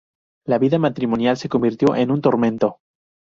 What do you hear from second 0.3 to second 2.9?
La vida matrimonial se convirtió en un tormento.